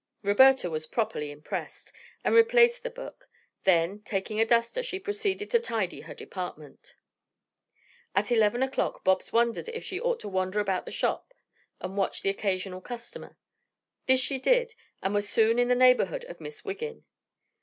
Roberta 0.23 0.67
was 0.67 0.87
properly 0.87 1.29
impressed, 1.29 1.91
and 2.23 2.33
replaced 2.33 2.81
the 2.81 2.89
book; 2.89 3.29
then, 3.65 3.99
taking 4.01 4.41
a 4.41 4.45
duster, 4.47 4.81
she 4.81 4.99
proceeded 4.99 5.51
to 5.51 5.59
tidy 5.59 6.01
her 6.01 6.15
department. 6.15 6.95
At 8.15 8.31
eleven 8.31 8.63
o'clock 8.63 9.03
Bobs 9.03 9.31
wondered 9.31 9.69
if 9.69 9.83
she 9.85 10.01
ought 10.01 10.19
to 10.21 10.27
wander 10.27 10.59
about 10.59 10.85
the 10.87 10.91
shop 10.91 11.35
and 11.79 11.95
watch 11.97 12.23
the 12.23 12.29
occasional 12.31 12.81
customer. 12.81 13.37
This 14.07 14.19
she 14.21 14.39
did, 14.39 14.73
and 15.03 15.13
was 15.13 15.29
soon 15.29 15.59
in 15.59 15.67
the 15.67 15.75
neighborhood 15.75 16.23
of 16.23 16.41
Miss 16.41 16.65
Wiggin. 16.65 17.03